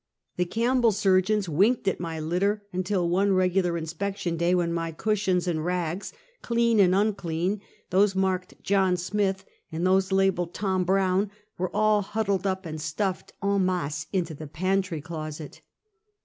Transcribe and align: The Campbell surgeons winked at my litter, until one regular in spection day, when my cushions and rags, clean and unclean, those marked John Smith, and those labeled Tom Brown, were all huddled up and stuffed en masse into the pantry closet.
The 0.37 0.45
Campbell 0.45 0.93
surgeons 0.93 1.47
winked 1.47 1.87
at 1.87 1.99
my 1.99 2.19
litter, 2.19 2.63
until 2.73 3.07
one 3.07 3.33
regular 3.33 3.77
in 3.77 3.83
spection 3.83 4.35
day, 4.35 4.55
when 4.55 4.73
my 4.73 4.91
cushions 4.91 5.47
and 5.47 5.63
rags, 5.63 6.11
clean 6.41 6.79
and 6.79 6.95
unclean, 6.95 7.61
those 7.91 8.15
marked 8.15 8.63
John 8.63 8.97
Smith, 8.97 9.45
and 9.71 9.85
those 9.85 10.11
labeled 10.11 10.55
Tom 10.55 10.85
Brown, 10.85 11.29
were 11.59 11.69
all 11.71 12.01
huddled 12.01 12.47
up 12.47 12.65
and 12.65 12.81
stuffed 12.81 13.33
en 13.43 13.63
masse 13.63 14.07
into 14.11 14.33
the 14.33 14.47
pantry 14.47 15.01
closet. 15.01 15.61